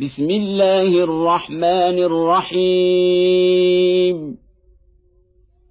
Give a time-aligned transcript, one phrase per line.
[0.00, 4.38] بسم الله الرحمن الرحيم.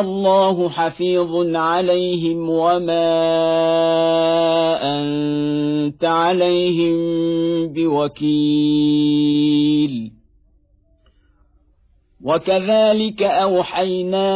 [0.00, 3.10] الله حفيظ عليهم وما
[4.82, 6.96] أنت عليهم
[7.72, 9.00] بوكيل.
[12.24, 14.26] وكذلك أوحينا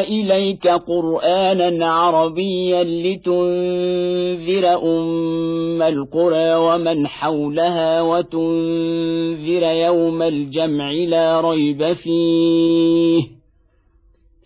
[0.00, 13.43] إليك قرآنا عربيا لتنذر أم القرى ومن حولها وتنذر يوم الجمع لا ريب فيه.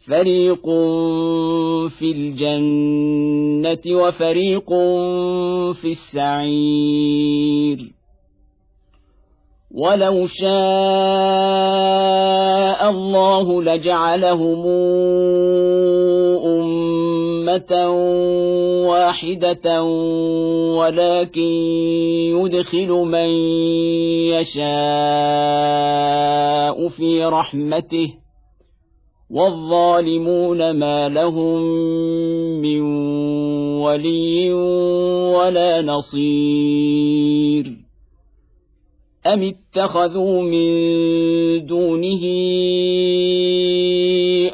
[0.09, 0.67] فريق
[1.89, 4.69] في الجنه وفريق
[5.73, 7.79] في السعير
[9.75, 10.49] ولو شاء
[12.91, 14.67] الله لجعلهم
[16.47, 17.91] امه
[18.89, 19.83] واحدة
[20.79, 21.51] ولكن
[22.41, 23.29] يدخل من
[24.35, 24.69] يشاء
[26.89, 28.28] في رحمته
[29.31, 31.63] والظالمون ما لهم
[32.63, 32.81] من
[33.81, 34.53] ولي
[35.33, 37.65] ولا نصير.
[39.27, 40.69] أم اتخذوا من
[41.67, 42.25] دونه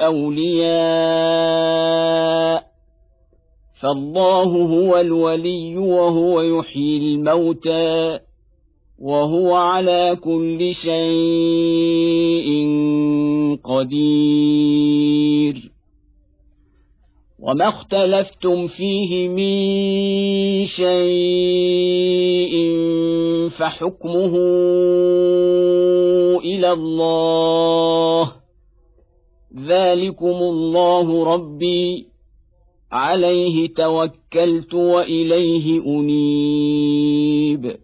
[0.01, 1.15] أولياء؟
[3.83, 8.19] فالله هو الولي وهو يحيي الموتى.
[8.99, 12.49] وهو على كل شيء
[13.65, 15.71] قدير.
[17.39, 22.55] وما اختلفتم فيه من شيء
[23.49, 24.37] فحكمه
[26.39, 28.33] إلى الله.
[29.67, 32.07] ذلكم الله ربي.
[32.93, 37.84] عليه توكلت وإليه أنيب.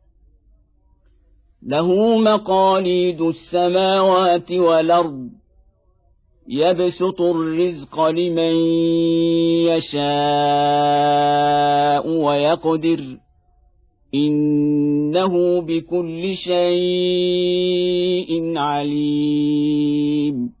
[1.63, 5.29] له مقاليد السماوات والأرض.
[6.47, 8.55] يبسط الرزق لمن
[9.65, 10.01] يشاء
[12.07, 13.17] ويقدر.
[14.15, 16.87] إنه بكل شيء
[18.57, 20.60] عليم.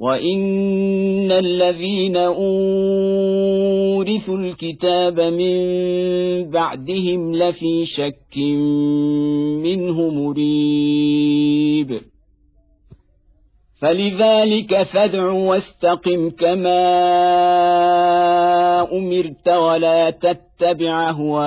[0.00, 2.38] وان الذين اورثوا
[4.38, 5.60] الكتاب من
[6.50, 8.36] بعدهم لفي شك
[9.62, 12.00] منه مريب
[13.80, 16.80] فلذلك فادع واستقم كما
[18.92, 21.40] امرت ولا تتبع اهواءهم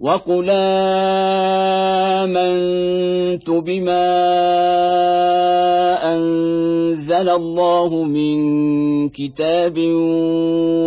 [0.00, 0.50] وقل
[2.20, 4.06] امنت بما
[6.14, 8.38] انزل الله من
[9.08, 9.78] كتاب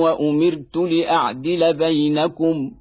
[0.01, 2.71] وامرت لاعدل بينكم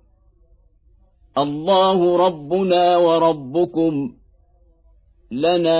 [1.38, 4.12] الله ربنا وربكم
[5.32, 5.78] لنا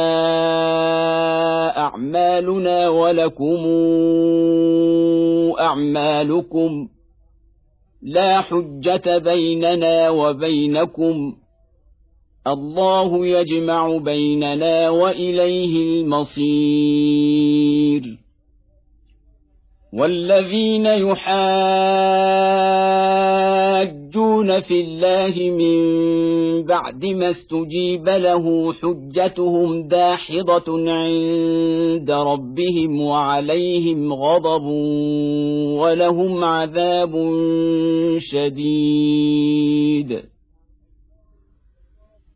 [1.79, 3.67] اعمالنا ولكم
[5.61, 6.89] اعمالكم
[8.03, 11.37] لا حجة بيننا وبينكم.
[12.47, 16.59] الله يجمع بيننا وإليه المصير.
[19.93, 21.21] والذين يحاجون
[24.61, 25.79] في الله من
[26.65, 34.65] بعد ما استجيب له حجتهم داحضة عند ربهم وعليهم غضب
[35.81, 37.13] ولهم عذاب
[38.19, 39.59] شديد.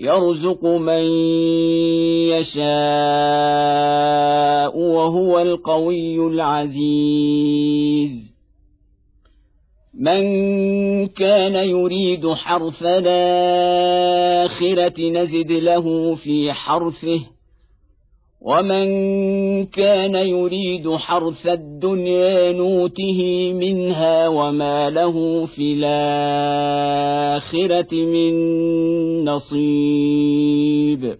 [0.00, 1.02] يرزق من
[2.30, 2.68] يشاء
[4.78, 7.88] وهو القوي العزيز
[9.94, 10.26] من
[11.06, 13.90] كان يريد حرث الاخره
[15.10, 17.20] نزد له في حرثه
[18.40, 18.86] ومن
[19.66, 21.46] كان يريد حرث
[21.78, 27.14] الدنيا نوته منها وما له في الآخرة
[27.94, 28.34] من
[29.24, 31.18] نصيب.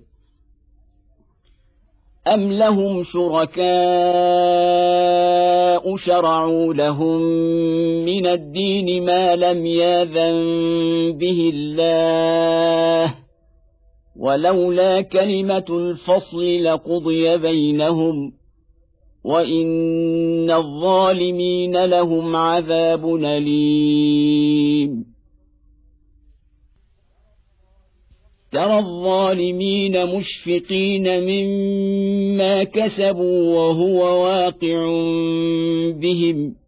[2.27, 3.59] ام لهم شركاء
[5.97, 7.21] شرعوا لهم
[8.05, 10.37] من الدين ما لم ياذن
[11.19, 13.15] به الله
[14.17, 18.38] ولولا كلمه الفصل لقضي بينهم
[19.25, 25.05] وان الظالمين لهم عذاب اليم.
[28.53, 34.87] ترى الظالمين مشفقين مما كسبوا وهو واقع
[35.93, 36.68] بهم.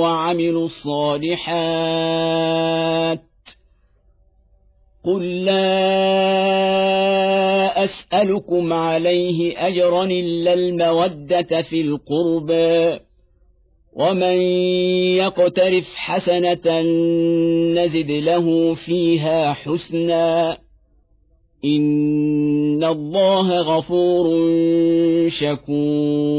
[0.00, 1.48] وعملوا الصالحات
[5.04, 5.68] قل لا
[7.84, 13.00] اسالكم عليه اجرا الا الموده في القربى
[13.92, 14.40] ومن
[15.16, 16.80] يقترف حسنه
[17.74, 20.58] نزد له فيها حسنا
[21.64, 24.28] ان الله غفور
[25.28, 26.38] شكور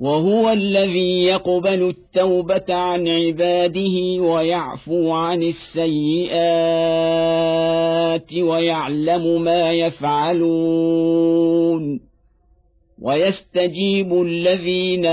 [0.00, 6.38] وهو الذي يقبل التوبة عن عباده ويعفو عن السيئات
[8.38, 11.28] ويعلم ما يفعلون.
[13.02, 15.06] ويستجيب الذين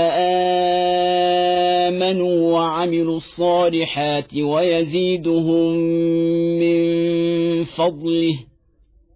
[1.94, 5.76] آمنوا وعملوا الصالحات ويزيدهم
[6.58, 8.38] من فضله.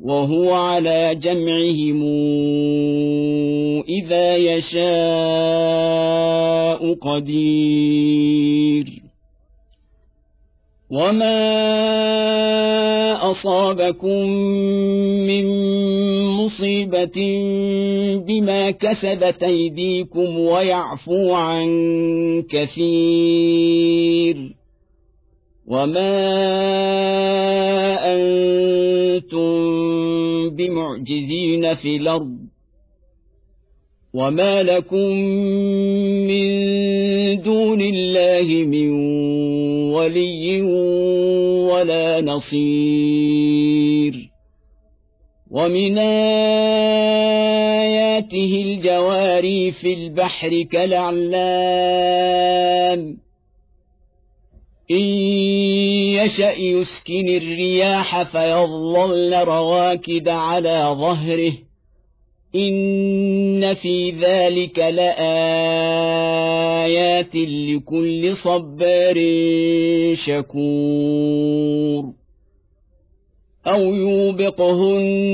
[0.00, 2.02] وهو على جمعهم
[3.88, 4.80] إذا يشاء
[6.94, 8.84] قدير.
[10.90, 11.60] وما
[13.30, 14.28] اصابكم
[15.26, 15.46] من
[16.26, 17.18] مصيبه
[18.26, 21.68] بما كسبت ايديكم ويعفو عن
[22.50, 24.36] كثير.
[25.70, 26.10] وما
[28.14, 29.50] أنتم
[30.50, 32.38] بمعجزين في الأرض
[34.14, 35.10] وما لكم
[36.26, 36.50] من
[37.42, 38.90] دون الله من
[39.94, 40.62] ولي
[41.70, 43.50] ولا نصير
[45.50, 45.98] ومن
[48.08, 51.30] اياته الجواري في البحر كالاعلام
[54.90, 55.00] إن
[56.18, 61.52] يشأ يسكن الرياح فيظللن رواكد على ظهره
[62.54, 65.16] إن في ذلك لآيات
[67.36, 69.16] لكل صبار
[70.14, 72.04] شكور
[73.66, 75.26] أو يوبقهن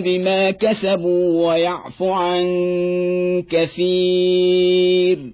[0.00, 2.44] بما كسبوا ويعفو عن
[3.50, 5.33] كثير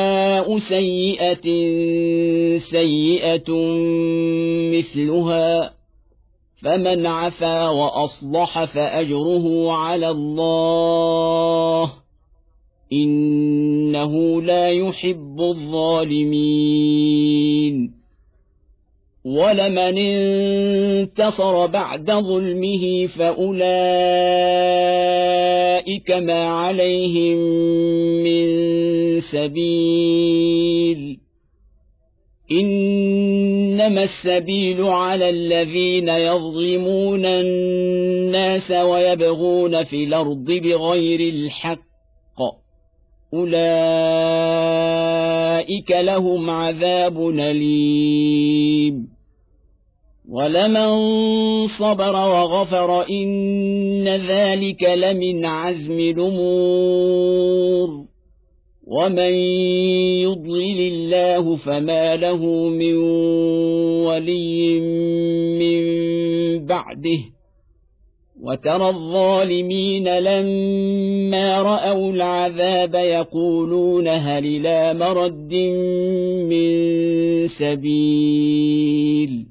[0.59, 1.47] سيئه
[2.57, 3.51] سيئه
[4.71, 5.73] مثلها
[6.61, 11.91] فمن عفا واصلح فاجره على الله
[12.93, 16.81] انه لا يحب الظالمين
[19.25, 24.51] ولمن انتصر بعد ظلمه فاولئك
[26.11, 27.37] ما عليهم
[28.23, 28.45] من
[29.19, 31.17] سبيل
[32.51, 41.91] انما السبيل على الذين يظلمون الناس ويبغون في الأرض بغير الحق
[43.33, 43.91] اولئك
[45.91, 49.10] لهم عذاب اليم
[50.31, 50.91] ولمن
[51.67, 57.87] صبر وغفر إن ذلك لمن عزم الأمور.
[58.87, 59.33] ومن
[60.23, 62.95] يضلل الله فما له من
[64.07, 64.79] ولي
[65.59, 65.81] من
[66.65, 67.19] بعده.
[68.41, 75.53] وترى الظالمين لما رأوا العذاب يقولون هل إلى مرد
[76.49, 76.67] من
[77.47, 79.50] سبيل.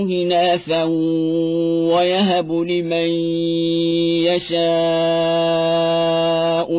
[0.00, 0.84] إناثا
[1.94, 3.10] ويهب لمن
[4.30, 4.60] يشاء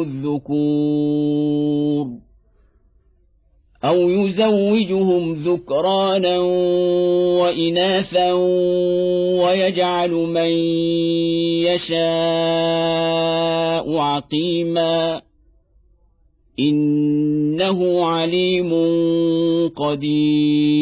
[0.02, 1.72] الذكور
[3.84, 6.40] أو يزوجهم ذكرانا
[7.40, 8.34] وإناثا
[9.44, 10.52] ويجعل من
[11.66, 12.02] يشاء
[13.98, 15.22] عقيما
[16.60, 18.72] إنه عليم
[19.76, 20.82] قدير